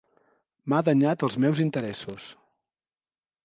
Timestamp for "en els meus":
1.27-1.63